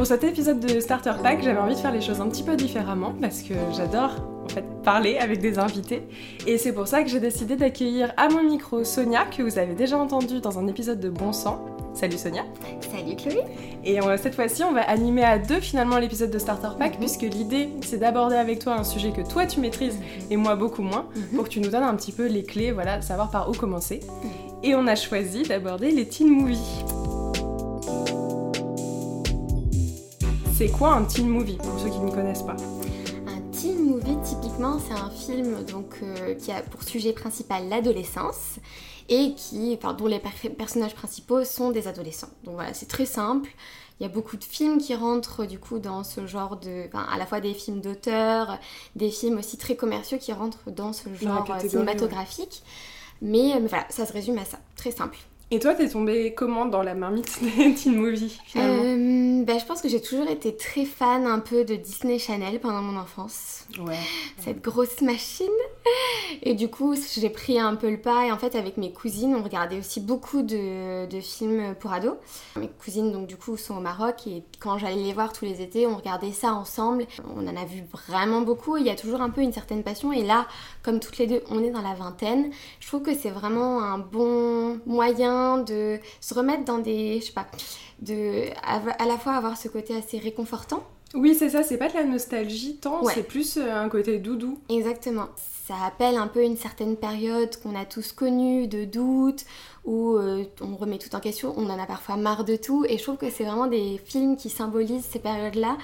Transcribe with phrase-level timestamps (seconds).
[0.00, 2.56] Pour cet épisode de Starter Pack, j'avais envie de faire les choses un petit peu
[2.56, 6.08] différemment parce que j'adore en fait parler avec des invités
[6.46, 9.74] et c'est pour ça que j'ai décidé d'accueillir à mon micro Sonia que vous avez
[9.74, 11.62] déjà entendu dans un épisode de Bon Sang.
[11.92, 12.44] Salut Sonia.
[12.80, 13.44] Salut Chloé.
[13.84, 16.98] Et cette fois-ci, on va animer à deux finalement l'épisode de Starter Pack mhm.
[17.00, 19.98] puisque l'idée c'est d'aborder avec toi un sujet que toi tu maîtrises
[20.30, 21.36] et moi beaucoup moins mhm.
[21.36, 24.00] pour que tu nous donnes un petit peu les clés, voilà, savoir par où commencer.
[24.00, 24.30] Mhm.
[24.62, 26.86] Et on a choisi d'aborder les teen movies.
[30.60, 32.56] C'est quoi un teen movie pour ceux qui ne connaissent pas
[33.26, 38.58] Un teen movie, typiquement, c'est un film donc, euh, qui a pour sujet principal l'adolescence
[39.08, 42.28] et qui, enfin, dont les personnages principaux sont des adolescents.
[42.44, 43.48] Donc voilà, c'est très simple.
[43.98, 46.88] Il y a beaucoup de films qui rentrent du coup dans ce genre de.
[46.88, 48.58] Enfin, à la fois des films d'auteur,
[48.96, 52.62] des films aussi très commerciaux qui rentrent dans ce genre cinématographique.
[53.22, 54.58] Mais, mais voilà, ça se résume à ça.
[54.76, 55.16] Très simple.
[55.52, 59.88] Et toi, t'es tombée comment dans la marmite teen finalement euh, ben, Je pense que
[59.88, 63.66] j'ai toujours été très fan un peu de Disney Channel pendant mon enfance.
[63.84, 63.98] Ouais.
[64.38, 65.46] Cette grosse machine.
[66.42, 68.26] Et du coup, j'ai pris un peu le pas.
[68.26, 72.14] Et en fait, avec mes cousines, on regardait aussi beaucoup de, de, films pour ados.
[72.54, 74.28] Mes cousines, donc du coup, sont au Maroc.
[74.28, 77.06] Et quand j'allais les voir tous les étés, on regardait ça ensemble.
[77.36, 78.76] On en a vu vraiment beaucoup.
[78.76, 80.12] Il y a toujours un peu une certaine passion.
[80.12, 80.46] Et là,
[80.84, 82.52] comme toutes les deux, on est dans la vingtaine.
[82.78, 87.32] Je trouve que c'est vraiment un bon moyen de se remettre dans des, je sais
[87.32, 87.46] pas,
[88.00, 90.82] de à la fois avoir ce côté assez réconfortant.
[91.14, 94.58] Oui, c'est ça, c'est pas de la nostalgie tant, c'est plus euh, un côté doudou.
[94.68, 95.26] Exactement.
[95.66, 99.44] Ça appelle un peu une certaine période qu'on a tous connue de doute,
[99.84, 102.96] où euh, on remet tout en question, on en a parfois marre de tout, et
[102.96, 105.76] je trouve que c'est vraiment des films qui symbolisent ces périodes-là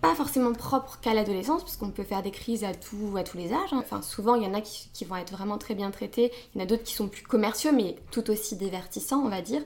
[0.00, 3.72] pas forcément propre qu'à l'adolescence, puisqu'on peut faire des crises à, tous les âges.
[3.72, 3.80] Hein.
[3.80, 6.60] Enfin, souvent, il y en a qui, vont être vraiment très bien traités, il y
[6.60, 9.62] en a d'autres qui sont plus commerciaux, mais tout aussi divertissants, on va dire.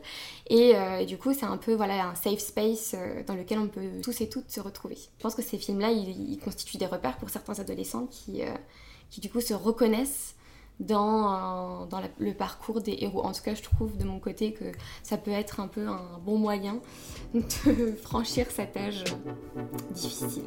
[0.49, 3.69] Et, euh, du coup, c'est un peu voilà, un safe space euh, dans lequel on
[3.69, 4.97] peut tous et toutes se retrouver.
[4.97, 8.53] Je pense que ces films-là, ils, constituent des repères pour certains adolescents qui, euh,
[9.11, 10.35] qui du coup, se reconnaissent
[10.81, 13.25] dans, dans le parcours des héros.
[13.25, 14.65] En tout cas, je trouve de mon côté que
[15.03, 16.81] ça peut être un peu un bon moyen
[17.35, 19.05] de franchir cet âge
[19.91, 20.43] difficile.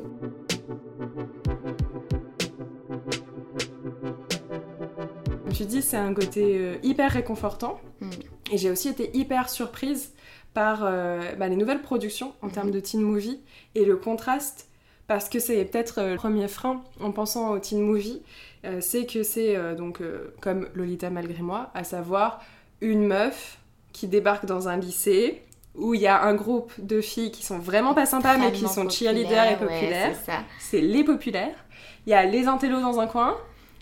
[5.53, 8.09] Tu dis c'est un côté euh, hyper réconfortant mm.
[8.51, 10.13] et j'ai aussi été hyper surprise
[10.53, 12.73] par euh, bah, les nouvelles productions en termes mm-hmm.
[12.73, 13.39] de teen movie
[13.73, 14.69] et le contraste
[15.07, 18.21] parce que c'est peut-être euh, le premier frein en pensant au teen movie
[18.65, 22.41] euh, c'est que c'est euh, donc euh, comme Lolita malgré moi, à savoir
[22.81, 23.59] une meuf
[23.93, 25.41] qui débarque dans un lycée
[25.75, 28.67] où il y a un groupe de filles qui sont vraiment pas sympas mais qui
[28.67, 30.15] sont cheerleaders et populaires.
[30.59, 31.55] c'est les populaires.
[32.05, 33.37] Il y a les intellos dans un coin.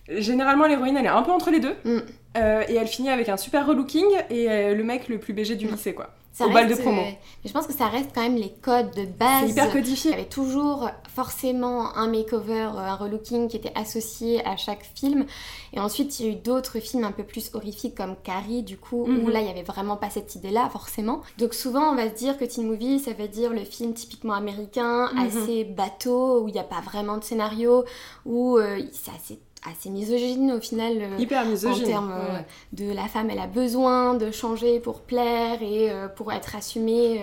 [0.10, 1.76] Généralement l'héroïne elle est un peu entre les deux.
[1.86, 2.00] Mm.
[2.36, 5.72] et elle finit avec un super relooking et le mec le plus BG du mm.
[5.72, 6.10] lycée quoi
[6.42, 7.02] au bal de promo.
[7.02, 9.46] mais je pense que ça reste quand même les codes de base.
[9.46, 10.12] C'est hyper codifié.
[10.12, 14.86] Il y avait toujours forcément un makeover, euh, un relooking qui était associé à chaque
[14.96, 15.26] film.
[15.74, 18.78] Et ensuite, il y a eu d'autres films un peu plus horrifiques comme Carrie, du
[18.78, 19.30] coup, où mhm.
[19.30, 21.22] là, il y avait vraiment pas cette idée-là, forcément.
[21.38, 24.34] Donc souvent, on va se dire que teen movie, ça veut dire le film typiquement
[24.34, 25.20] américain, mhm.
[25.20, 27.86] assez bateau, où il n'y a pas vraiment de scénario,
[28.26, 30.98] où euh, c'est assez assez misogyne au final.
[31.00, 31.84] Euh, Hyper misogyne.
[31.84, 32.40] En termes euh,
[32.74, 37.22] de la femme, elle a besoin de changer pour plaire et euh, pour être assumée,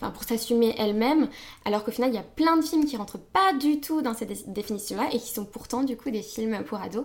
[0.00, 1.28] enfin pour s'assumer elle-même.
[1.64, 4.14] Alors qu'au final, il y a plein de films qui rentrent pas du tout dans
[4.14, 7.04] cette définition-là et qui sont pourtant du coup des films pour ados.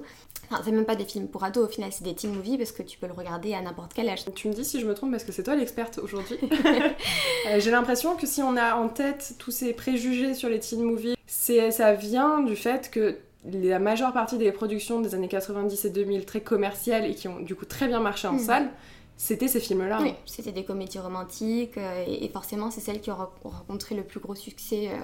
[0.52, 2.72] Enfin, c'est même pas des films pour ados, au final, c'est des teen movies parce
[2.72, 4.26] que tu peux le regarder à n'importe quel âge.
[4.36, 6.38] Tu me dis si je me trompe parce que c'est toi l'experte aujourd'hui.
[7.60, 11.16] J'ai l'impression que si on a en tête tous ces préjugés sur les teen movies,
[11.28, 16.26] ça vient du fait que la majeure partie des productions des années 90 et 2000
[16.26, 18.40] très commerciales et qui ont du coup très bien marché en hmm.
[18.40, 18.70] salle,
[19.16, 20.00] c'était ces films-là.
[20.02, 24.20] Oui, c'était des comédies romantiques euh, et, forcément c'est celles qui ont rencontré le plus
[24.20, 24.98] gros succès euh,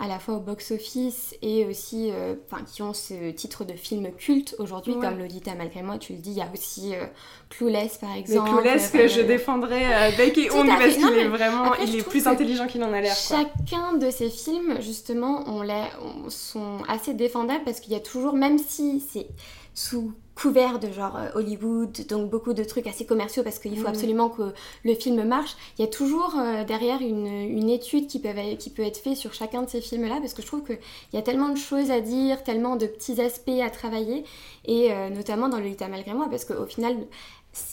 [0.00, 2.34] à la fois au box-office et aussi euh,
[2.72, 6.30] qui ont ce titre de film culte aujourd'hui, comme Lolita malgré moi, tu le dis,
[6.30, 7.04] il y a aussi euh,
[7.50, 8.50] Clueless par exemple.
[8.50, 9.80] Mais Clueless que je défendrai
[10.16, 13.14] bec et ongle parce qu'il est vraiment, il est plus intelligent qu'il en a l'air.
[13.14, 18.34] Chacun de ces films, justement, on, on sont assez défendables parce qu'il y a toujours,
[18.34, 19.26] même si c'est
[19.74, 23.84] sous couvert de genre euh, Hollywood, donc beaucoup de trucs assez commerciaux parce qu'il faut
[23.84, 23.90] mm.
[23.90, 25.54] absolument que le film marche.
[25.78, 29.16] Il y a toujours euh, derrière une, une, étude qui peut, qui peut être faite
[29.16, 30.78] sur chacun de ces films-là parce que je trouve qu'il
[31.12, 34.24] y a tellement de choses à dire, tellement de petits aspects à travailler
[34.64, 36.96] et euh, notamment dans Lolita malgré moi parce qu'au final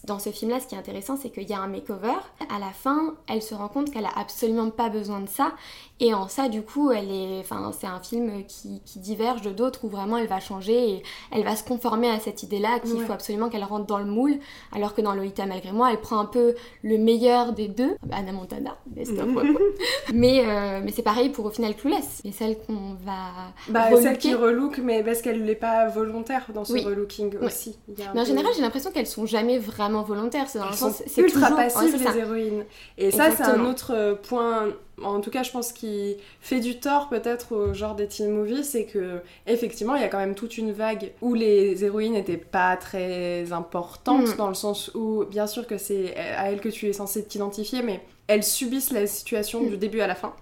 [0.05, 2.15] dans ce film-là, ce qui est intéressant, c'est qu'il y a un makeover.
[2.53, 5.51] À la fin, elle se rend compte qu'elle a absolument pas besoin de ça.
[5.99, 9.85] Et en ça, du coup, elle est, enfin, c'est un film qui, diverge de d'autres
[9.85, 13.13] où vraiment elle va changer et elle va se conformer à cette idée-là qu'il faut
[13.13, 14.39] absolument qu'elle rentre dans le moule.
[14.71, 17.95] Alors que dans Lolita, malgré moi, elle prend un peu le meilleur des deux.
[18.11, 18.77] Anna Montana,
[20.13, 22.21] mais euh, mais c'est pareil pour au final Clueless.
[22.23, 23.53] Et celle qu'on va.
[23.69, 27.77] Bah, celle qui relook, mais parce qu'elle n'est pas volontaire dans ce relooking aussi.
[27.87, 30.49] mais en général, j'ai l'impression qu'elles sont jamais vraiment volontaires.
[30.49, 32.65] C'est dans le sens, c'est ultra passives les héroïnes.
[32.97, 34.73] Et ça, c'est un autre euh, point
[35.03, 38.63] en tout cas, je pense qu'il fait du tort peut-être au genre des teen movies,
[38.63, 42.37] c'est que effectivement, il y a quand même toute une vague où les héroïnes n'étaient
[42.37, 44.37] pas très importantes, mm.
[44.37, 47.83] dans le sens où, bien sûr que c'est à elles que tu es censé t'identifier,
[47.83, 49.79] mais elles subissent la situation du mm.
[49.79, 50.33] début à la fin.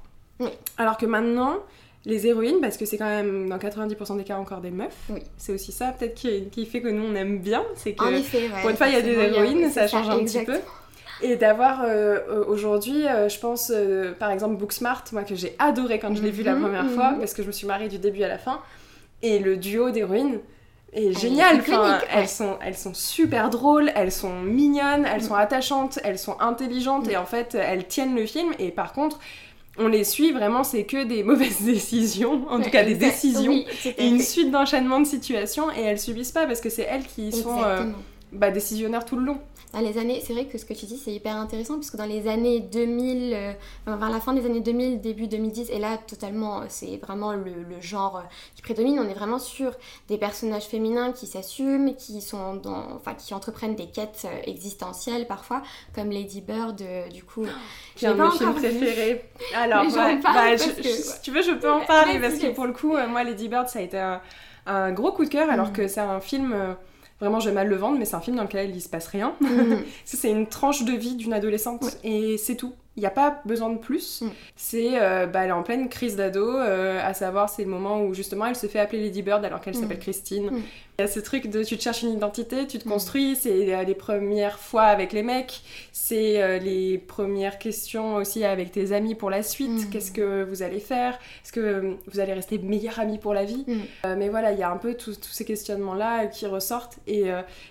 [0.77, 1.57] Alors que maintenant,
[2.05, 5.53] les héroïnes, parce que c'est quand même dans 90% des cas encore des meufs, c'est
[5.53, 8.87] aussi ça peut-être qui, fait que nous on aime bien, c'est que pour une fois
[8.87, 10.57] il y a des héroïnes, ça change un petit peu.
[11.21, 13.71] Et d'avoir euh, euh, aujourd'hui, euh, je pense
[14.19, 17.11] par exemple Booksmart, moi que j'ai adoré quand je l'ai vu la mhm, première fois,
[17.11, 17.19] mhm.
[17.19, 18.59] parce que je me suis mariée du début à la fin,
[19.21, 20.39] et le duo d'héroïnes
[20.91, 21.59] est génial.
[21.59, 25.27] Enfin, elles, sont, elles sont super drôles, elles sont mignonnes, elles mm.
[25.27, 29.19] sont attachantes, elles sont intelligentes, et en fait elles tiennent le film, et par contre
[29.77, 33.63] on les suit vraiment, c'est que des mauvaises décisions, en tout cas des décisions,
[33.97, 37.31] et une suite d'enchaînements de situations, et elles subissent pas parce que c'est elles qui
[37.31, 37.61] sont
[38.35, 39.39] bah, décisionnaires tout le long
[39.81, 42.27] les années, c'est vrai que ce que tu dis c'est hyper intéressant puisque dans les
[42.27, 43.53] années 2000, euh,
[43.85, 48.17] vers la fin des années 2000, début 2010, et là totalement c'est vraiment le, genre
[48.17, 48.21] euh,
[48.55, 49.71] qui prédomine, on est vraiment sur
[50.07, 55.27] des personnages féminins qui s'assument, qui sont dans, enfin qui entreprennent des quêtes euh, existentielles
[55.27, 55.61] parfois,
[55.93, 56.81] comme Lady Bird
[57.11, 57.45] du coup.
[57.97, 59.29] J'ai un de mes films préférés.
[59.55, 59.85] Alors,
[60.23, 63.47] bah, si tu veux, je peux en parler parce que pour le coup, moi Lady
[63.47, 63.97] Bird ça a été
[64.67, 65.73] un, gros coup de cœur alors mm.
[65.73, 66.75] que c'est un film
[67.19, 69.07] Vraiment, je vais mal le vendre, mais c'est un film dans lequel il se passe
[69.07, 69.35] rien.
[69.39, 69.75] Mm.
[70.05, 72.73] c'est une tranche de vie d'une adolescente et c'est tout.
[72.97, 74.21] Il n'y a pas besoin de plus.
[74.21, 74.29] Mm.
[74.55, 78.01] C'est, euh, bah, elle est en pleine crise d'ado, euh, à savoir, c'est le moment
[78.01, 79.81] où justement elle se fait appeler Lady Bird alors qu'elle mm.
[79.81, 80.49] s'appelle Christine.
[80.97, 83.75] Il y a ce truc de tu te cherches une identité, tu te construis, c'est
[83.75, 85.61] euh, les premières fois avec les mecs,
[85.91, 89.89] c'est les premières questions aussi avec tes amis pour la suite.
[89.89, 93.65] Qu'est-ce que vous allez faire Est-ce que vous allez rester meilleurs amis pour la vie?
[94.05, 97.25] Mais voilà, il y a un peu tous ces questionnements-là qui ressortent et,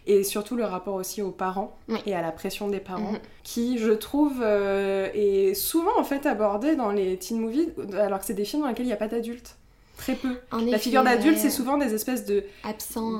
[0.07, 1.77] et surtout le rapport aussi aux parents
[2.07, 3.34] et à la pression des parents mm-hmm.
[3.45, 8.35] Qui, je trouve, est souvent en fait abordé dans les teen movies, alors que c'est
[8.35, 9.57] des films dans lesquels il n'y a pas d'adultes.
[9.97, 10.37] Très peu.
[10.71, 12.45] la figure d'adulte, c'est souvent des espèces de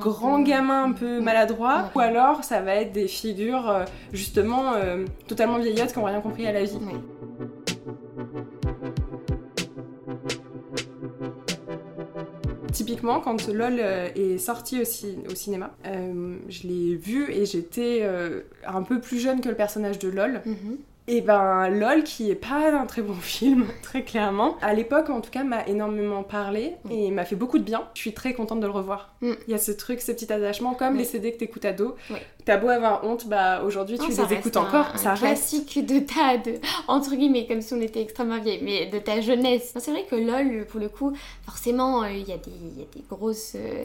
[0.01, 5.05] grands gamins un peu maladroits, ou alors ça va être des figures euh, justement euh,
[5.29, 6.79] totalement vieillottes qui n'ont rien compris à la vie.
[12.75, 18.09] Typiquement, quand LOL euh, est sorti aussi au cinéma, je l'ai vu et j'étais
[18.67, 20.43] un peu plus jeune que le personnage de LOL.
[20.45, 20.79] Mhm.
[21.07, 25.21] Et ben LOL, qui est pas un très bon film, très clairement, à l'époque en
[25.21, 26.91] tout cas m'a énormément parlé mm.
[26.91, 27.89] et m'a fait beaucoup de bien.
[27.95, 29.15] Je suis très contente de le revoir.
[29.21, 29.33] Mm.
[29.47, 31.95] Il y a ce truc, ce petit attachement, comme les CD que t'écoutes à dos.
[32.45, 34.99] T'as beau avoir honte, bah aujourd'hui tu les écoutes encore.
[34.99, 36.59] ça un classique de ta, de,
[36.89, 39.73] entre guillemets, comme si on était extrêmement vieille, mais de ta jeunesse.
[39.79, 43.53] C'est vrai que LOL, pour le coup, forcément, euh, il y, a des grosses.
[43.55, 43.85] Euh,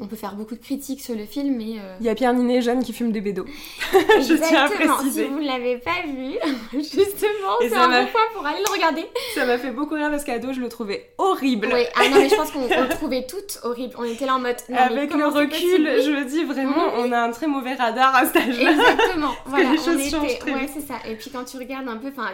[0.00, 1.78] on peut faire beaucoup de critiques sur le film, mais.
[1.78, 3.46] Euh, il y a Pierre Ninet jeune qui fume des bédos.
[3.92, 5.24] Je tiens à préciser.
[5.24, 6.36] Si vous ne l'avez pas vu,
[6.72, 9.06] justement, c'est un bon point pour aller le regarder.
[9.34, 11.68] Ça m'a fait beaucoup rire parce qu'à dos, je le trouvais horrible.
[11.72, 13.94] Oui, ah non, mais je pense qu'on le trouvait toutes horribles.
[13.98, 14.56] On était là en mode.
[14.72, 18.36] Avec le recul, je me dis vraiment, on a un très mauvais radar à cet
[18.36, 18.70] âge-là.
[18.70, 19.32] Exactement.
[19.46, 20.52] voilà, les choses on était...
[20.52, 20.94] Ouais, c'est ça.
[21.08, 22.30] Et puis quand tu regardes un peu, enfin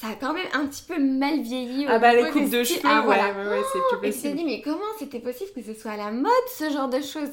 [0.00, 1.86] ça a quand même un petit peu mal vieilli.
[1.88, 4.06] Ah bah les coupes de cheveux, ah, ouais, ouais, ouais, c'est plus possible.
[4.06, 6.70] Et tu te dis, mais comment c'était possible que ce soit à la mode, ce
[6.70, 7.30] genre de choses?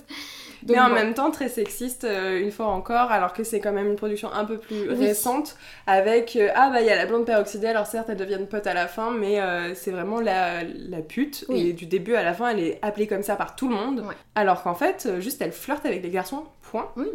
[0.68, 3.88] Mais en même temps, très sexiste, euh, une fois encore, alors que c'est quand même
[3.88, 7.26] une production un peu plus récente, avec, euh, ah bah il y a la blonde
[7.26, 11.02] peroxydée, alors certes, elle devient pote à la fin, mais euh, c'est vraiment la, la
[11.02, 13.76] pute, et du début à la fin, elle est appelée comme ça par tout le
[13.76, 14.04] monde,
[14.36, 16.92] alors qu'en fait, juste, elle flirte avec les garçons, point.
[16.98, 17.08] Oui.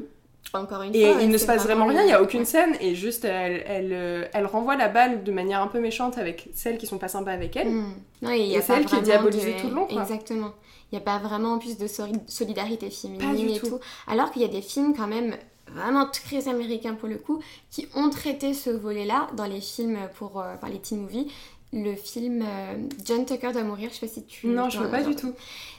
[0.54, 2.94] Encore une et il ne se passe vraiment rien, il n'y a aucune scène, et
[2.94, 6.76] juste elle, elle, euh, elle, renvoie la balle de manière un peu méchante avec celles
[6.76, 7.70] qui sont pas sympas avec elle.
[7.70, 7.94] Hmm.
[8.28, 9.88] et, y a celle qui est diabolisée tout le long.
[9.88, 10.52] Exactement.
[10.90, 11.86] Il n'y a pas vraiment plus de
[12.26, 13.80] solidarité féminine et tout.
[14.06, 15.36] Alors qu'il y a des films quand même
[15.74, 20.40] vraiment très américains pour le coup, qui ont traité ce volet-là dans les films pour
[20.40, 21.30] euh, les teen movies
[21.72, 22.74] le film euh,
[23.04, 24.46] John Tucker doit mourir, je sais pas si tu...
[24.46, 25.32] Non, je vois pas du tout.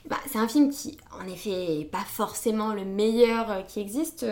[0.09, 4.25] Bah, c'est un film qui, en effet, est pas forcément le meilleur euh, qui existe.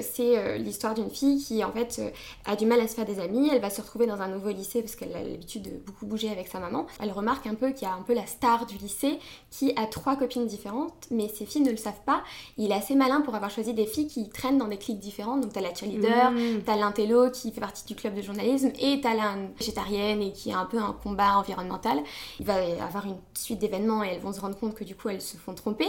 [0.00, 2.02] C'est euh, l'histoire d'une fille qui, en fait,
[2.46, 3.48] a du mal à se faire des amis.
[3.50, 6.30] Elle va se retrouver dans un nouveau lycée parce qu'elle a l'habitude de beaucoup bouger
[6.30, 6.86] avec sa maman.
[7.00, 9.18] Elle remarque un peu qu'il y a un peu la star du lycée
[9.50, 12.24] qui a trois copines différentes, mais ces filles ne le savent pas.
[12.58, 15.42] Il est assez malin pour avoir choisi des filles qui traînent dans des cliques différentes.
[15.42, 16.62] Donc t'as la cheerleader, mmh.
[16.66, 20.52] t'as l'intello qui fait partie du club de journalisme et t'as la végétarienne et qui
[20.52, 22.02] a un peu un combat environnemental.
[22.40, 24.96] Il va y avoir une suite d'événements et elles vont se rendre compte que du
[24.96, 25.86] coup elles se font tromper.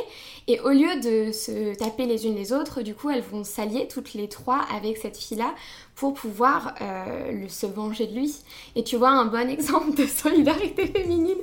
[0.47, 3.87] Et au lieu de se taper les unes les autres, du coup elles vont s'allier
[3.87, 5.55] toutes les trois avec cette fille-là
[5.95, 8.35] pour pouvoir euh, se venger de lui.
[8.75, 11.39] Et tu vois un bon exemple de solidarité féminine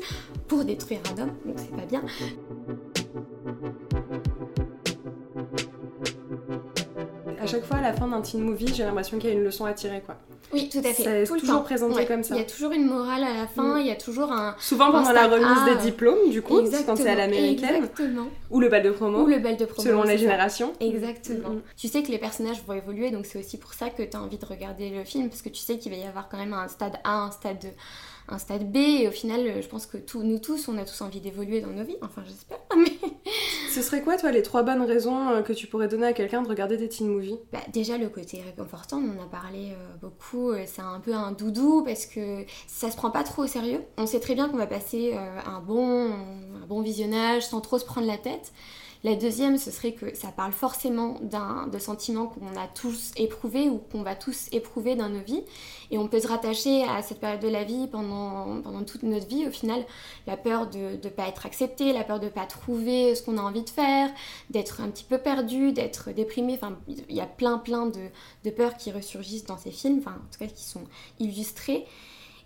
[0.46, 2.02] pour détruire un homme, donc c'est pas bien.
[7.42, 9.42] À chaque fois, à la fin d'un teen movie, j'ai l'impression qu'il y a une
[9.44, 10.16] leçon à tirer, quoi.
[10.52, 11.26] Oui, tout à fait.
[11.26, 12.34] C'est toujours présenté comme ça.
[12.37, 13.80] Il y a toujours une morale à la fin, mm.
[13.80, 14.54] il y a toujours un.
[14.58, 17.76] Souvent pendant la remise des diplômes, du coup, quand c'est à l'américaine.
[17.76, 18.28] Exactement.
[18.50, 19.22] Ou le bal de promo.
[19.22, 19.88] Ou le bal de promo.
[19.88, 20.72] Selon les générations.
[20.80, 21.50] Exactement.
[21.50, 21.62] Mm, mm.
[21.76, 24.20] Tu sais que les personnages vont évoluer, donc c'est aussi pour ça que tu as
[24.20, 26.52] envie de regarder le film, parce que tu sais qu'il va y avoir quand même
[26.52, 27.68] un stade A, un stade 2
[28.28, 31.20] un stade B et au final je pense que nous tous on a tous envie
[31.20, 31.96] d'évoluer dans nos vies.
[32.02, 33.10] Enfin j'espère mais
[33.72, 36.42] ce serait quoi toi les trois bonnes raisons euh, que tu pourrais donner à quelqu'un
[36.42, 37.38] de regarder des teen movies?
[37.52, 41.14] Bah, déjà le côté réconfortant on en a parlé euh, beaucoup euh, c'est un peu
[41.14, 43.80] un doudou parce que ça se prend pas trop au sérieux.
[43.96, 45.14] On sait très bien qu'on va passer
[45.46, 48.52] un bon un bon visionnage sans trop se prendre la tête
[49.04, 53.68] la deuxième, ce serait que ça parle forcément d'un de sentiments qu'on a tous éprouvés
[53.68, 55.42] ou qu'on va tous éprouver dans nos vies.
[55.90, 59.26] Et on peut se rattacher à cette période de la vie pendant, pendant toute notre
[59.26, 59.44] vie.
[59.47, 59.85] Au final,
[60.28, 63.38] la peur de ne pas être accepté, la peur de ne pas trouver ce qu'on
[63.38, 64.09] a envie de faire,
[64.50, 66.54] d'être un petit peu perdu, d'être déprimé.
[66.54, 68.09] Enfin, il y a plein plein de,
[68.44, 70.85] de peurs qui ressurgissent dans ces films, enfin en tout cas qui sont
[71.18, 71.87] illustrés.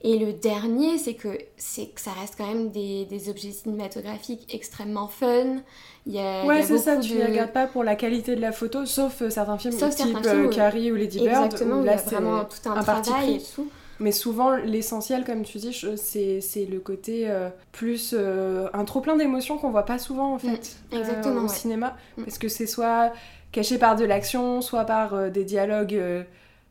[0.02, 4.46] Et le dernier, c'est que, c'est que ça reste quand même des, des objets cinématographiques
[4.54, 5.62] extrêmement fun.
[6.06, 8.52] Il y a, ouais, c'est ça, tu ne regardes pas pour la qualité de la
[8.52, 11.46] photo, sauf euh, certains films type euh, Carrie ou Lady Bird.
[11.46, 13.68] Exactement, où là, il y a vraiment tout un, travail et tout.
[13.98, 19.56] Mais souvent, l'essentiel, comme tu dis, c'est le côté euh, plus un trop plein d'émotions
[19.56, 21.96] qu'on voit pas souvent en fait mm, exactement, au cinéma.
[22.16, 22.24] Mm.
[22.24, 23.12] Parce que c'est soit
[23.50, 25.98] caché par de l'action, soit par des dialogues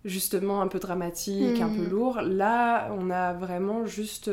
[0.05, 1.89] justement un peu dramatiques, un peu mm.
[1.89, 2.21] lourds.
[2.21, 4.31] Là, on a vraiment juste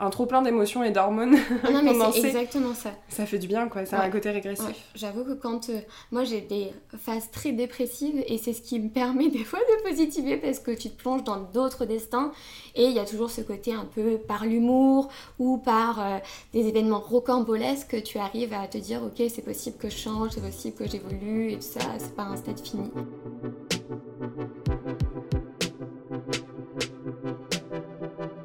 [0.00, 2.90] un trop plein d'émotions et d'hormones ah non mais c'est exactement ça.
[3.08, 3.86] Ça fait du bien quoi.
[3.86, 4.74] Ça a un côté régressif.
[4.94, 5.78] J'avoue que quand euh,
[6.10, 9.88] moi j'ai des phases très dépressives et c'est ce qui me permet des fois de
[9.88, 12.32] positiver parce que tu te plonges dans d'autres destins
[12.74, 16.18] et il y a toujours ce côté un peu par l'humour ou par euh,
[16.52, 20.30] des événements rocambolesques que tu arrives à te dire ok c'est possible que je change
[20.32, 22.90] c'est possible que j'évolue et tout ça c'est pas un stade fini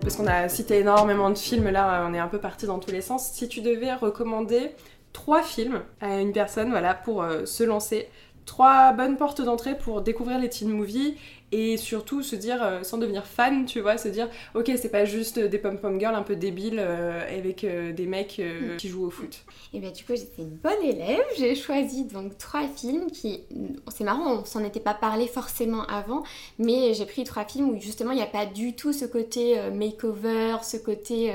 [0.10, 2.90] parce qu'on a cité énormément de films, là on est un peu parti dans tous
[2.90, 3.30] les sens.
[3.32, 4.72] Si tu devais recommander
[5.14, 8.10] trois films à une personne, voilà, pour euh, se lancer,
[8.48, 11.14] trois bonnes portes d'entrée pour découvrir les teen movies
[11.52, 15.06] et surtout se dire, euh, sans devenir fan, tu vois, se dire, ok, c'est pas
[15.06, 18.78] juste des pom-pom girls un peu débiles euh, avec euh, des mecs mm.
[18.78, 19.44] qui jouent au foot.
[19.74, 23.42] Et bien du coup, j'étais une bonne élève, j'ai choisi donc trois films qui,
[23.90, 26.24] c'est marrant, on s'en était pas parlé forcément avant,
[26.58, 29.58] mais j'ai pris trois films où justement il n'y a pas du tout ce côté
[29.72, 31.34] makeover, ce côté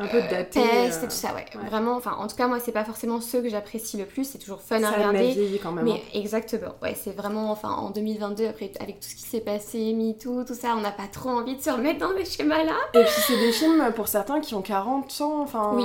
[0.00, 1.44] un peu daté, test et tout ça, ouais.
[1.66, 4.38] Vraiment, enfin, en tout cas, moi, c'est pas forcément ceux que j'apprécie le plus, c'est
[4.38, 5.60] toujours fun à regarder.
[5.62, 5.84] quand même.
[5.84, 6.18] Mais hein.
[6.18, 10.44] exactement, ouais, c'est vraiment, enfin, en 2022, après, avec tout ce qui s'est passé, MeToo,
[10.44, 12.76] tout ça, on n'a pas trop envie de se remettre dans les schémas-là.
[12.94, 15.72] Et puis, c'est des films pour certains qui ont 40 ans, enfin.
[15.74, 15.84] Oui.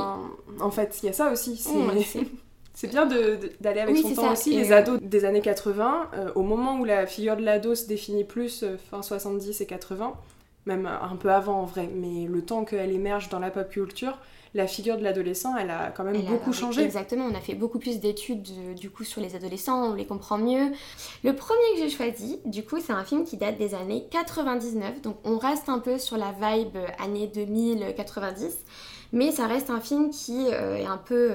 [0.62, 1.58] En fait, il y a ça aussi.
[2.78, 2.88] C'est.
[2.88, 3.06] bien
[3.62, 4.52] d'aller avec son temps aussi.
[4.52, 8.26] Les ados des années 80, euh, au moment où la figure de l'ado se définit
[8.26, 10.14] plus, euh, fin 70 et 80,
[10.66, 14.18] même un peu avant en vrai, mais le temps qu'elle émerge dans la pop culture,
[14.56, 16.82] la figure de l'adolescent, elle a quand même beaucoup changé.
[16.82, 20.06] Exactement, on a fait beaucoup plus d'études euh, du coup sur les adolescents, on les
[20.06, 20.72] comprend mieux.
[21.26, 25.02] Le premier que j'ai choisi, du coup, c'est un film qui date des années 99,
[25.02, 28.54] donc on reste un peu sur la vibe euh, années 2000-90,
[29.12, 31.32] mais ça reste un film qui euh, est un peu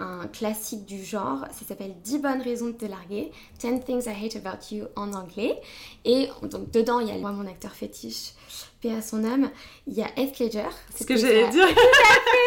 [0.00, 1.44] un classique du genre.
[1.52, 3.30] Ça s'appelle 10 bonnes raisons de te larguer,
[3.60, 5.60] 10 things I hate about you en anglais.
[6.04, 8.32] Et donc dedans, il y a moi, mon acteur fétiche,
[8.80, 9.50] paix à son âme.
[9.86, 10.68] Il y a Heath Ledger.
[10.94, 11.66] C'est ce que j'allais dire.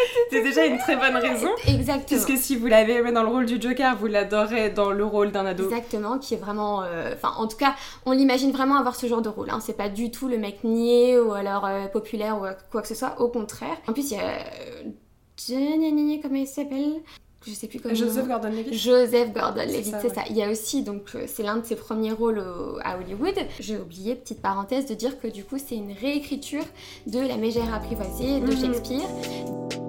[0.30, 1.50] C'est déjà une très bonne raison.
[1.68, 2.24] Exactement.
[2.24, 5.32] Puisque si vous l'avez aimé dans le rôle du Joker, vous l'adorez dans le rôle
[5.32, 5.66] d'un ado.
[5.66, 6.84] Exactement, qui est vraiment.
[6.84, 9.50] Euh, enfin, en tout cas, on l'imagine vraiment avoir ce genre de rôle.
[9.50, 9.60] Hein.
[9.62, 12.96] C'est pas du tout le mec niais ou alors euh, populaire ou quoi que ce
[12.96, 13.20] soit.
[13.22, 13.78] Au contraire.
[13.88, 14.40] En plus, il y a.
[14.40, 17.02] Euh, comment il s'appelle?
[17.46, 17.96] Je sais plus comment.
[17.96, 18.74] Joseph Gordon-Levitt.
[18.74, 22.12] Joseph Gordon-Levitt, c'est ça, Il y a aussi, donc euh, c'est l'un de ses premiers
[22.12, 22.44] rôles
[22.84, 23.36] à Hollywood.
[23.60, 26.66] J'ai oublié, petite parenthèse, de dire que du coup c'est une réécriture
[27.08, 28.58] de La Mégère apprivoisée de mhm.
[28.58, 29.83] Shakespeare.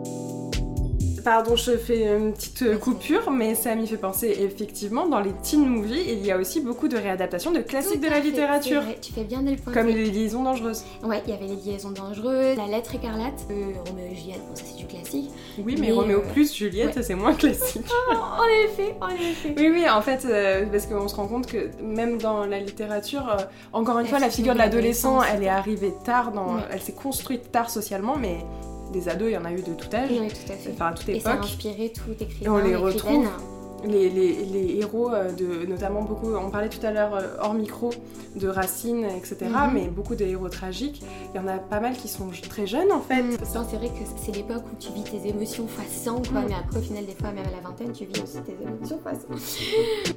[1.25, 5.33] Pardon, je fais une petite euh, coupure, mais ça m'y fait penser effectivement dans les
[5.43, 8.83] teen movies, il y a aussi beaucoup de réadaptations de classiques de la littérature.
[9.01, 10.85] tu fais bien de le Comme les liaisons dangereuses.
[11.03, 14.55] Ouais, il y avait les liaisons dangereuses, la lettre écarlate, euh, Roméo et Juliette, bon
[14.55, 15.31] ça c'est du classique.
[15.65, 17.87] Oui, mais, Roméo euh, plus Juliette, c'est moins classique.
[18.11, 19.55] en effet, en effet.
[19.57, 20.27] Oui, oui, en fait,
[20.71, 23.35] parce qu'on se rend compte que même dans la littérature,
[23.73, 26.59] encore une fois, la figure de l'adolescent, elle est arrivée tard, dans...
[26.71, 28.41] elle s'est construite tard socialement, mais
[28.93, 30.11] des ados, il y en a eu de tout âge.
[30.11, 30.71] Oui, tout à fait.
[30.73, 31.21] Enfin, à toute époque.
[31.21, 32.45] Et ça a inspiré tout écrivain.
[32.45, 33.29] Et on les retrouve.
[33.87, 37.53] Les, les, les, héros, euh, de, notamment beaucoup, on parlait tout à l'heure euh, hors
[37.53, 37.91] micro
[38.35, 39.75] de Racine, etc., mhm.
[39.75, 41.03] mais beaucoup de héros tragiques,
[41.35, 43.23] il y en a pas mal qui sont très jeunes en fait.
[43.23, 43.37] Mm.
[43.43, 46.47] C'est vrai que c'est l'époque où tu vis tes émotions fois 100, quoi, mm.
[46.49, 48.99] mais après au final des fois, même à la vingtaine, tu vis aussi tes émotions
[49.01, 50.15] fois 100.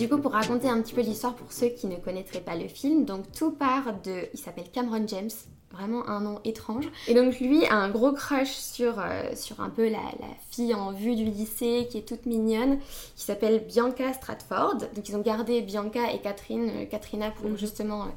[0.00, 2.68] Du coup, pour raconter un petit peu l'histoire pour ceux qui ne connaîtraient pas le
[2.68, 4.30] film, donc tout part de.
[4.32, 5.28] Il s'appelle Cameron James,
[5.72, 6.88] vraiment un nom étrange.
[7.06, 10.00] Et donc lui a un gros crush sur, euh, sur un peu la,
[10.50, 12.78] fille en vue du lycée qui est toute mignonne,
[13.16, 14.78] qui s'appelle Bianca Stratford.
[14.94, 17.56] Donc ils ont gardé Bianca et Catherine, euh, Katrina pour mhm.
[17.56, 18.08] justement euh,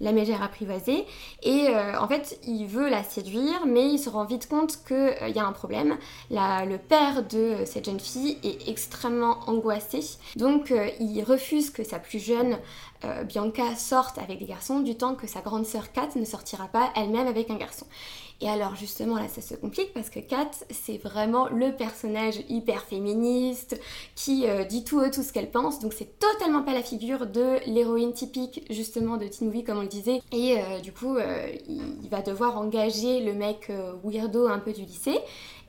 [0.00, 1.04] la mégère apprivoisée.
[1.42, 5.38] Et en fait, il veut la séduire, mais il se rend vite compte qu'il y
[5.38, 5.96] a un problème.
[6.30, 10.00] La, le père de cette jeune fille est extrêmement angoissé.
[10.36, 12.58] Donc il refuse que sa plus jeune
[13.04, 16.66] euh, Bianca sorte avec des garçons du temps que sa grande sœur Kat ne sortira
[16.68, 17.86] pas elle-même avec un garçon.
[18.40, 22.82] Et alors justement là ça se complique parce que Kat c'est vraiment le personnage hyper
[22.82, 23.80] féministe
[24.16, 25.78] qui euh, dit tout tout ce qu'elle pense.
[25.78, 29.82] Donc c'est totalement pas la figure de l'héroïne typique justement de teen movie comme on
[29.82, 30.20] le disait.
[30.32, 31.16] Et euh, du coup
[31.68, 33.70] il, va devoir engager le mec
[34.04, 35.18] weirdo un peu du lycée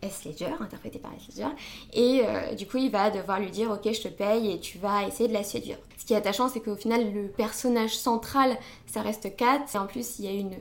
[0.03, 0.25] S.
[0.25, 1.35] Ledger, interprété par S.
[1.35, 1.53] Ledger,
[1.93, 5.07] et du coup il va devoir lui dire ok je te paye et tu vas
[5.07, 5.77] essayer de la séduire.
[5.97, 8.57] Ce qui est attachant, c'est qu'au final, le personnage central,
[8.87, 9.63] ça reste Kat.
[9.73, 10.57] Et en plus, il y a une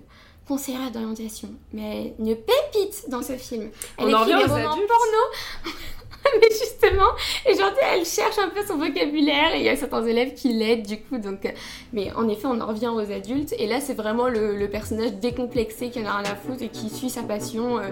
[0.47, 3.71] conseillère d'orientation, mais une pépite dans ce film.
[3.99, 5.73] Elle écrit des romans porno.
[6.41, 7.11] mais justement,
[7.47, 10.53] et genre, elle cherche un peu son vocabulaire et il y a certains élèves qui
[10.53, 11.19] l'aident du coup.
[11.19, 11.51] Donc, euh,
[11.93, 13.55] mais en effet, on en revient aux adultes.
[13.59, 16.89] Et là, c'est vraiment le, personnage décomplexé qui en a rien à foutre et qui
[16.89, 17.79] suit sa passion.
[17.79, 17.91] Euh.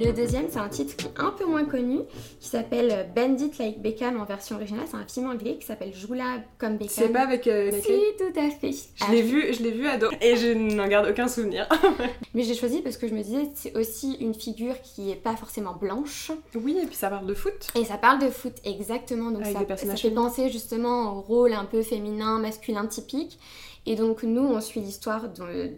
[0.00, 2.00] Le deuxième, c'est un titre qui est un peu moins connu,
[2.40, 4.86] qui s'appelle Bandit Like Beckham en version originale.
[4.90, 7.04] C'est un film anglais qui s'appelle Joula comme Beckham.
[7.04, 7.46] C'est pas avec.
[7.46, 8.72] Euh, si, tout à fait.
[8.72, 11.68] Je l'ai vu, je l'ai vu ado et je n'en garde aucun souvenir.
[12.34, 15.36] Mais j'ai choisi parce que je me disais c'est aussi une figure qui est pas
[15.36, 16.32] forcément blanche.
[16.54, 17.68] Oui, et puis ça parle de foot.
[17.78, 19.30] Et ça parle de foot exactement.
[19.30, 23.38] Donc ça, ça fait penser justement au rôle un peu féminin, masculin typique.
[23.86, 25.72] Et donc nous, on suit l'histoire de,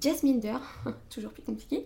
[0.00, 0.58] Jess Minder,
[1.10, 1.84] toujours plus compliqué.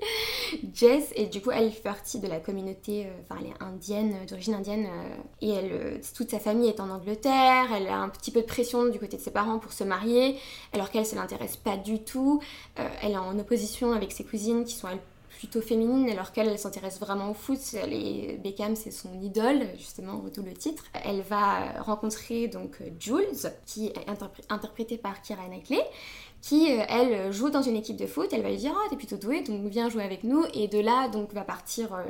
[0.75, 4.15] Jess, et du coup, elle fait partie de la communauté, euh, enfin, elle est indienne,
[4.29, 8.11] d'origine indienne, euh, et elle, euh, toute sa famille est en Angleterre, elle a un
[8.11, 10.37] petit peu de pression du côté de ses parents pour se marier,
[10.73, 12.41] alors qu'elle, ça l'intéresse pas du tout.
[12.77, 15.01] elle est en opposition avec ses cousines qui sont, elles,
[15.45, 17.59] plutôt féminine alors qu'elle elle, s'intéresse vraiment au foot.
[17.87, 20.85] Les Beckham c'est son idole justement d'où le titre.
[21.05, 23.95] Elle va rencontrer donc Jules qui est
[24.51, 25.83] interprétée par Kira Knightley
[26.45, 28.89] qui euh, elle joue dans une équipe de foot, elle va lui dire "Ah, oh,
[28.91, 32.03] t'es plutôt douée, donc viens jouer avec nous" et de là donc va partir euh,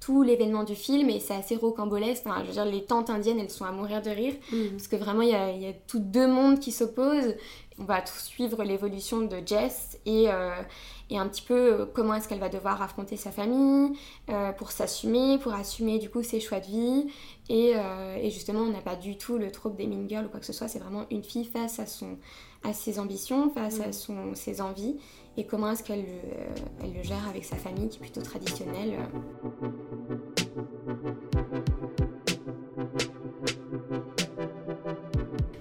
[0.00, 2.22] tout l'événement du film et c'est assez rocambolesque.
[2.24, 4.70] Enfin, je veux dire les tantes indiennes, elles sont à mourir de rire mm.
[4.70, 7.34] parce que vraiment il y a, y a tout deux mondes qui s'opposent.
[7.82, 10.54] On va tout suivre l'évolution de Jess et euh,
[11.10, 13.98] et un petit peu euh, comment est-ce qu'elle va devoir affronter sa famille
[14.30, 17.06] euh, pour s'assumer, pour assumer du coup ses choix de vie.
[17.48, 17.72] Et,
[18.22, 20.46] et justement, on n'a pas du tout le trope des mean girls ou quoi que
[20.46, 22.16] ce soit, c'est vraiment une fille face à, son,
[22.62, 24.96] à ses ambitions, face à son, ses envies,
[25.36, 26.06] et comment est-ce qu'elle
[26.82, 28.96] elle le gère avec sa famille qui est plutôt traditionnelle.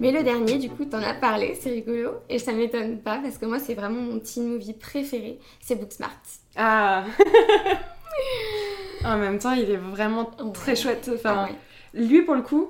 [0.01, 2.09] Mais le dernier, du coup, t'en as parlé, c'est rigolo.
[2.27, 5.37] Et ça m'étonne pas parce que moi, c'est vraiment mon teen movie préféré.
[5.61, 6.09] C'est Booksmart.
[6.55, 7.05] Ah
[9.05, 11.09] En même temps, il est vraiment très chouette.
[11.13, 11.53] Enfin, ah
[11.93, 12.69] lui, pour le coup,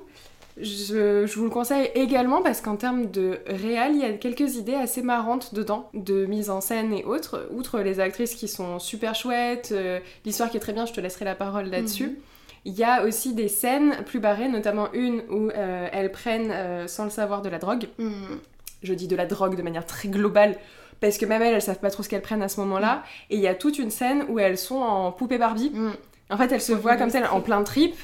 [0.58, 4.56] je, je, vous le conseille également parce qu'en termes de réal, il y a quelques
[4.56, 7.48] idées assez marrantes dedans, de mise en scène et autres.
[7.50, 11.00] Outre les actrices qui sont super chouettes, euh, l'histoire qui est très bien, je te
[11.00, 12.08] laisserai la parole là-dessus.
[12.08, 12.16] Mhm.
[12.64, 16.86] Il y a aussi des scènes plus barrées, notamment une où euh, elles prennent euh,
[16.86, 17.88] sans le savoir de la drogue.
[17.98, 18.36] Mm.
[18.82, 20.56] Je dis de la drogue de manière très globale
[21.00, 22.96] parce que même elles, elles savent pas trop ce qu'elles prennent à ce moment-là.
[22.96, 23.02] Mm.
[23.30, 25.70] Et il y a toute une scène où elles sont en poupée Barbie.
[25.74, 25.92] Mm.
[26.30, 27.94] En fait, elles se voient comme telles en plein trip.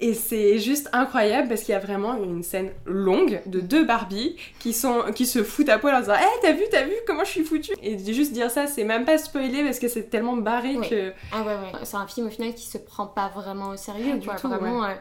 [0.00, 4.36] Et c'est juste incroyable parce qu'il y a vraiment une scène longue de deux Barbie
[4.58, 6.94] qui, sont, qui se foutent à poil en disant Hé, eh, t'as vu, t'as vu
[7.06, 10.10] comment je suis foutue Et juste dire ça, c'est même pas spoiler parce que c'est
[10.10, 11.12] tellement barré que.
[11.30, 11.84] Ah ouais, ouais.
[11.84, 14.18] C'est un film au final qui se prend pas vraiment au sérieux.
[14.18, 14.94] du tout, vraiment, euh,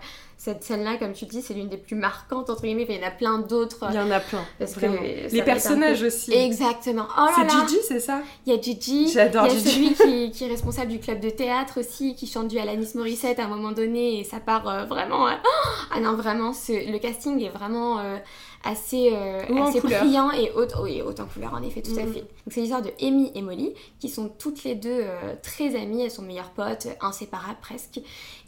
[0.44, 2.88] cette scène-là, comme tu dis, c'est l'une des plus marquantes, entre guillemets.
[2.90, 3.86] il y en a plein d'autres.
[3.92, 4.44] Il y en a plein.
[4.58, 4.88] Parce que
[5.32, 6.34] les personnages aussi.
[6.34, 7.06] Exactement.
[7.16, 8.22] Oh c'est Gigi, c'est ça?
[8.48, 9.08] Il y a Gigi.
[9.10, 9.70] J'adore Gigi.
[9.76, 12.58] Il y a celui qui, est responsable du club de théâtre aussi, qui chante du
[12.58, 15.28] Alanis Morissette à un moment donné, et ça part euh, vraiment.
[15.28, 15.38] Hein.
[15.94, 18.00] ah non, vraiment, le casting est vraiment.
[18.00, 18.18] Euh,
[18.64, 22.14] assez, euh, assez brillant et haute, haute en couleur en effet, tout à mm.
[22.14, 22.24] fait.
[22.48, 26.12] c'est l'histoire de Amy et Molly qui sont toutes les deux euh, très amies, elles
[26.12, 28.00] sont meilleures potes, inséparables presque.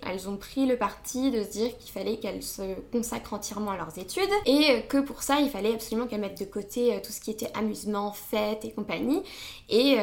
[0.06, 3.78] Elles ont pris le parti de se dire qu'il fallait qu'elles se consacrent entièrement à
[3.78, 7.12] leurs études et que pour ça il fallait absolument qu'elles mettent de côté euh, tout
[7.12, 9.22] ce qui était amusement, fête et compagnie
[9.70, 9.98] et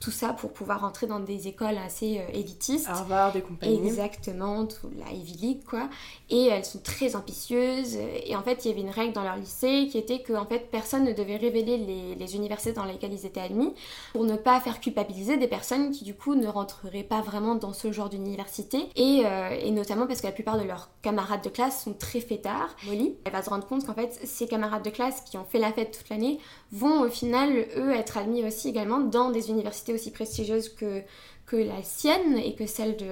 [0.00, 2.88] tout ça pour pouvoir entrer dans des écoles assez élitistes.
[2.88, 3.86] Harvard et compagnie.
[3.86, 5.88] Exactement, tout la Ivy League quoi.
[6.28, 9.36] Et elles sont très ambitieuses et en fait il y avait une règle dans leur
[9.36, 11.78] lycée qui était que en fait personne ne devait révéler
[12.18, 13.72] les, universités dans lesquelles ils étaient admis
[14.12, 17.72] pour ne pas faire culpabiliser des personnes qui du coup ne rentreraient pas vraiment dans
[17.72, 21.48] ce genre d'université et, euh, et, notamment parce que la plupart de leurs camarades de
[21.48, 22.74] classe sont très fêtards.
[22.84, 25.58] Molly, elle va se rendre compte qu'en fait ces camarades de classe qui ont fait
[25.58, 26.38] la fête toute l'année
[26.72, 31.02] vont au final eux être admis aussi également dans des universités aussi prestigieuses que
[31.46, 33.06] que la sienne et que celle de,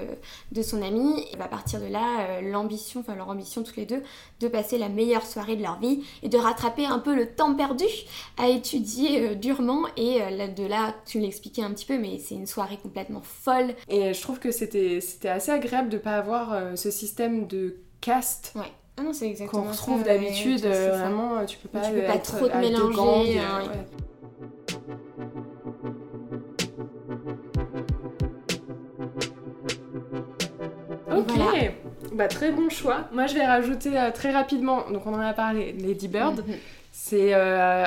[0.53, 1.25] de son ami.
[1.33, 4.03] Et à partir de là, euh, l'ambition, enfin leur ambition toutes les deux,
[4.41, 7.55] de passer la meilleure soirée de leur vie et de rattraper un peu le temps
[7.55, 7.85] perdu
[8.37, 9.83] à étudier euh, durement.
[9.97, 13.75] Et euh, de là, tu l'expliquais un petit peu, mais c'est une soirée complètement folle.
[13.89, 18.53] Et je trouve que c'était assez agréable de pas avoir ce système de caste.
[18.57, 18.63] Ouais.
[18.97, 22.49] Ah non, c'est exactement Qu'on retrouve d'habitude, vraiment, tu peux pas, tu peux pas trop
[22.49, 23.41] te mélanger.
[31.19, 31.73] Ok,
[32.13, 33.09] bah, très bon choix.
[33.13, 36.47] Moi, je vais rajouter euh, très rapidement, donc on en a parlé, Lady Bird.
[36.47, 36.55] Mhm.
[36.93, 37.85] C'est euh,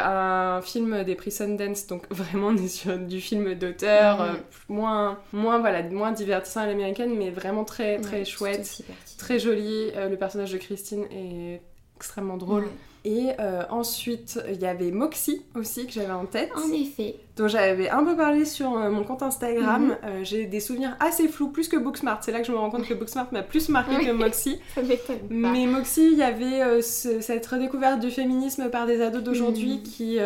[0.58, 4.26] un film des prix Sundance, donc vraiment on est sur du film d'auteur, mhm.
[4.26, 4.34] euh,
[4.70, 8.84] moins, moins, voilà, moins divertissant à l'américaine, mais vraiment très, très chouette,
[9.18, 9.92] très joli.
[9.96, 11.62] le personnage de Christine est
[11.96, 12.68] extrêmement drôle.
[13.08, 16.52] Et euh, ensuite, il y avait Moxie aussi que j'avais en tête.
[16.58, 17.16] En effet.
[17.38, 19.86] Dont j'avais un peu parlé sur euh, mon compte Instagram.
[19.86, 19.98] Mhm.
[20.04, 22.22] Euh, j'ai des souvenirs assez flous, plus que Booksmart.
[22.22, 24.60] C'est là que je me rends compte que Booksmart m'a plus marqué que Moxie.
[24.76, 25.20] Ça m'étonne.
[25.30, 29.84] Mais Moxie, il y avait cette redécouverte du féminisme par des ados d'aujourd'hui mhm.
[29.84, 30.18] qui.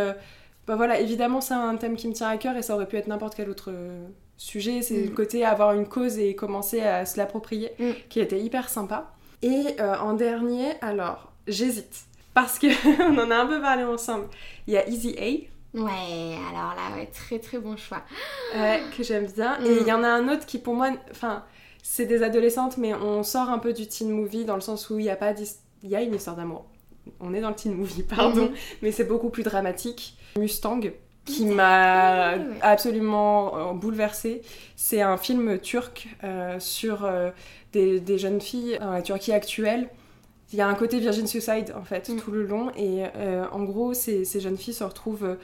[0.65, 2.95] bah voilà, évidemment, c'est un thème qui me tient à cœur et ça aurait pu
[2.95, 3.71] être n'importe quel autre
[4.37, 4.81] sujet.
[4.81, 5.13] C'est le mhm.
[5.13, 7.69] côté avoir une cause et commencer à se l'approprier
[8.09, 9.13] qui était hyper sympa.
[9.43, 12.67] Et en dernier, alors, j'hésite parce qu'on
[13.19, 14.27] en a un peu parlé ensemble.
[14.67, 15.77] Il y a Easy A.
[15.77, 18.03] Ouais, alors là, ouais, très très bon choix.
[18.55, 19.57] Ouais, que j'aime bien.
[19.65, 21.43] Et il y en a un autre qui pour moi, enfin,
[21.81, 24.99] c'est des adolescentes, mais on sort un peu du teen movie dans le sens où
[24.99, 25.33] il y a pas,
[25.83, 26.65] il y a une histoire d'amour.
[27.19, 28.55] On est dans le teen movie, pardon, mhm.
[28.81, 30.17] mais c'est beaucoup plus dramatique.
[30.37, 30.81] Mustang,
[31.25, 34.41] qui m'a absolument euh, bouleversée.
[34.75, 37.31] C'est un film turc euh, sur euh,
[37.73, 39.89] des, des, jeunes filles dans la Turquie actuelle
[40.53, 42.17] il y a un côté Virgin Suicide en fait mm.
[42.17, 42.71] tout le long.
[42.75, 45.35] Et euh, en gros ces, ces, jeunes filles se retrouvent euh,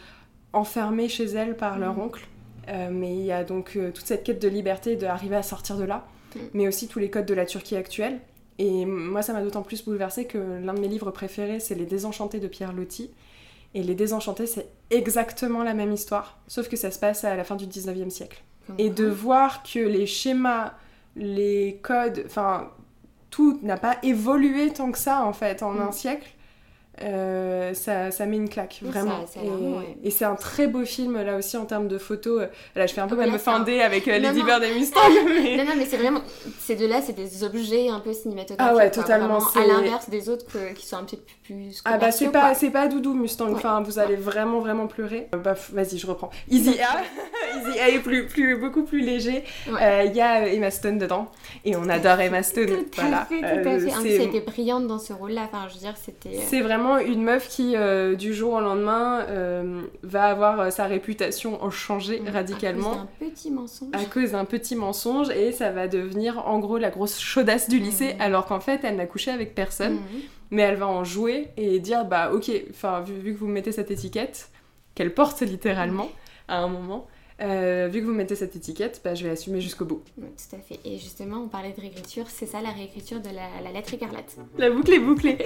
[0.54, 2.02] enfermées chez elles par leur mm.
[2.02, 2.28] oncle.
[2.70, 5.84] Euh, mais il y a donc toute cette quête de liberté d'arriver à sortir de
[5.84, 6.06] là.
[6.36, 6.40] Mm.
[6.54, 8.20] mais aussi tous les codes de la Turquie actuelle.
[8.60, 11.86] Et moi ça m'a d'autant plus bouleversée que l'un de mes livres préférés c'est Les
[11.86, 13.12] Désenchantés de Pierre Loti.
[13.74, 17.44] Et Les Désenchantés c'est exactement la même histoire sauf que ça se passe à la
[17.44, 18.44] fin du 19e siècle.
[18.78, 20.74] Et de voir que les schémas
[21.16, 22.70] les codes enfin
[23.38, 25.94] tout n'a pas évolué tant que ça en fait en un mm.
[25.94, 26.28] siècle.
[27.04, 29.24] Euh, ça, ça, met une claque, vraiment.
[30.04, 32.48] et, c'est un très beau film, là aussi, en termes de photos.
[32.76, 35.02] Là, je fais un peu ah, me fender avec euh, Lady Bird et Mustang.
[35.28, 35.58] Mais...
[35.58, 36.22] Non, non, mais c'est vraiment...
[36.60, 38.60] Ces deux-là, c'est des objets un peu cinématographiques.
[38.60, 39.40] Ah ouais, totalement.
[39.56, 41.82] à l'inverse des autres qui sont un petit peu plus...
[41.86, 43.52] Ah bah, c'est pas, pas doudou, Mustang.
[43.52, 45.28] Enfin, vous allez vraiment, vraiment pleurer.
[45.36, 46.32] Euh, bah, vas-y, je reprends.
[46.50, 47.04] Easy A.
[47.58, 49.44] Easy A est plus, plus, beaucoup plus léger.
[49.68, 51.30] Il y a Emma Stone dedans.
[51.64, 52.86] Et on adore Emma Stone.
[52.92, 54.16] Tout à fait, tout à fait.
[54.16, 55.48] Elle était brillante dans ce rôle-là.
[55.52, 56.40] Enfin, je veux dire, c'était...
[56.48, 60.86] C'est vraiment une meuf qui, euh, du jour au lendemain, euh, va avoir euh, sa
[60.86, 62.92] réputation changée radicalement.
[62.92, 63.90] À cause d'un petit mensonge.
[63.94, 67.80] À cause d'un petit mensonge, et ça va devenir en gros la grosse chaudasse du
[67.80, 68.22] lycée, mhm.
[68.22, 69.96] alors qu'en fait, elle n'a couché avec personne.
[69.96, 70.22] Mhm.
[70.50, 73.92] Mais elle va en jouer et dire, bah ok, enfin, vu, que vous mettez cette
[73.92, 74.50] étiquette,
[74.96, 76.10] qu'elle porte littéralement
[76.48, 77.08] à un moment,
[77.40, 77.46] vu
[78.00, 80.04] que vous mettez cette étiquette, bah, je vais l'assumer jusqu'au bout.
[80.16, 80.80] tout à fait.
[80.86, 84.38] Et justement, on parlait de réécriture, c'est ça la réécriture de la, la lettre écarlate.
[84.58, 85.38] La boucle est bouclée.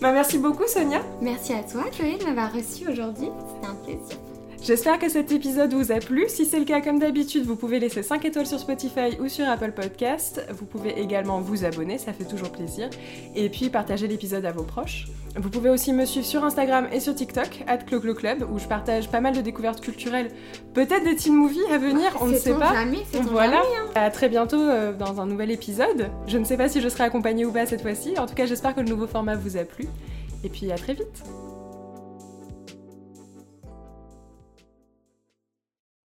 [0.00, 1.00] Bah, merci beaucoup Sonia.
[1.20, 3.28] Merci à toi Chloé de m'avoir reçue aujourd'hui.
[3.54, 4.16] C'était un plaisir.
[4.68, 6.26] J'espère que cet épisode vous a plu.
[6.28, 9.48] Si c'est le cas, comme d'habitude, vous pouvez laisser 5 étoiles sur Spotify ou sur
[9.48, 10.44] Apple Podcast.
[10.50, 12.90] Vous pouvez également vous abonner, ça fait toujours plaisir.
[13.34, 15.06] Et puis partager l'épisode à vos proches.
[15.36, 19.08] Vous pouvez aussi me suivre sur Instagram et sur TikTok, at Club, où je partage
[19.08, 20.30] pas mal de découvertes culturelles,
[20.74, 22.74] peut-être des teen movies à venir, on ne sait pas.
[22.74, 23.62] Jamais, voilà.
[23.62, 23.90] Jamais, hein.
[23.94, 26.10] À très bientôt euh, dans un nouvel épisode.
[26.26, 28.18] Je ne sais pas si je serai accompagnée ou pas cette fois-ci.
[28.18, 29.88] En tout cas, j'espère que le nouveau format vous a plu.
[30.44, 31.24] Et puis à très vite.